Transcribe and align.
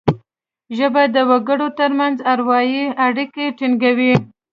ژبه 0.77 1.03
د 1.15 1.17
وګړو 1.29 1.67
ترمنځ 1.79 2.17
اروايي 2.33 2.85
اړیکي 3.05 3.45
ټینګوي 3.57 4.13